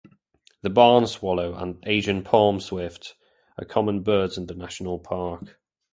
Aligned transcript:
The 0.63 0.71
barn 0.71 1.05
swallow 1.05 1.53
and 1.53 1.77
Asian 1.85 2.23
palm 2.23 2.59
swift 2.59 3.13
are 3.59 3.65
common 3.65 4.01
birds 4.01 4.35
in 4.35 4.47
the 4.47 4.55
national 4.55 4.97
park. 4.97 5.59